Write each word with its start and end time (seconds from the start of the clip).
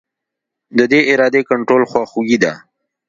د 0.77 0.79
دې 0.91 0.99
ارادې 1.11 1.41
کنټرول 1.49 1.83
خواخوږي 1.91 2.37
ده. 2.43 2.53